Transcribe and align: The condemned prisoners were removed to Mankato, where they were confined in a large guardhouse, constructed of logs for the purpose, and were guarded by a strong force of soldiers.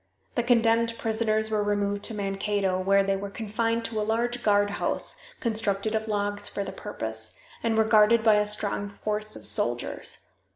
The 0.33 0.41
condemned 0.41 0.97
prisoners 0.97 1.51
were 1.51 1.61
removed 1.61 2.01
to 2.05 2.15
Mankato, 2.15 2.79
where 2.79 3.03
they 3.03 3.15
were 3.15 3.29
confined 3.29 3.87
in 3.89 3.97
a 3.99 4.01
large 4.01 4.41
guardhouse, 4.41 5.21
constructed 5.39 5.93
of 5.93 6.07
logs 6.07 6.49
for 6.49 6.63
the 6.63 6.71
purpose, 6.71 7.37
and 7.61 7.77
were 7.77 7.83
guarded 7.83 8.23
by 8.23 8.37
a 8.37 8.47
strong 8.47 8.89
force 8.89 9.35
of 9.35 9.45
soldiers. 9.45 10.17